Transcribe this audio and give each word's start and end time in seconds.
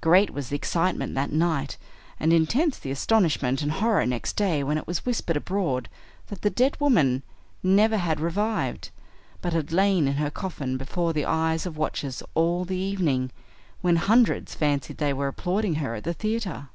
Great 0.00 0.30
was 0.30 0.48
the 0.48 0.56
excitement 0.56 1.14
that 1.14 1.30
night, 1.30 1.76
and 2.18 2.32
intense 2.32 2.78
the 2.78 2.90
astonishment 2.90 3.60
and 3.60 3.70
horror 3.70 4.06
next 4.06 4.34
day 4.34 4.62
when 4.64 4.78
it 4.78 4.86
was 4.86 5.04
whispered 5.04 5.36
abroad 5.36 5.90
that 6.28 6.40
the 6.40 6.48
dead 6.48 6.74
woman 6.80 7.22
never 7.62 7.98
had 7.98 8.18
revived, 8.18 8.88
but 9.42 9.52
had 9.52 9.70
lain 9.70 10.08
in 10.08 10.14
her 10.14 10.30
coffin 10.30 10.78
before 10.78 11.12
the 11.12 11.26
eyes 11.26 11.66
of 11.66 11.76
watchers 11.76 12.22
all 12.34 12.64
the 12.64 12.78
evening, 12.78 13.30
when 13.82 13.96
hundreds 13.96 14.54
fancied 14.54 14.96
they 14.96 15.12
were 15.12 15.28
applauding 15.28 15.74
her 15.74 15.94
at 15.96 16.04
the 16.04 16.14
theater. 16.14 16.70